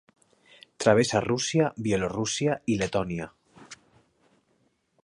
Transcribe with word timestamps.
Travessa 0.83 1.21
Rússia, 1.25 1.67
Bielorússia 1.89 2.57
i 2.73 2.79
Letònia. 2.85 3.29